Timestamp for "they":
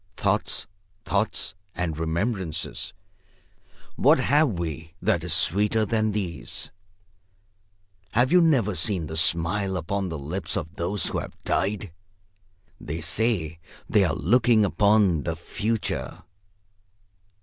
12.79-12.99, 13.87-14.03